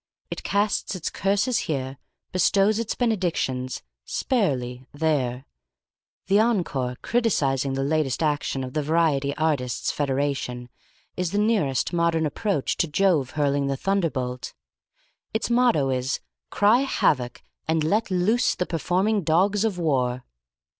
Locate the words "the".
6.25-6.39, 7.73-7.83, 8.73-8.81, 11.33-11.37, 13.67-13.77, 18.55-18.65